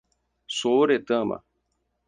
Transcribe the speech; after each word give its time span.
Sooretama 0.59 1.43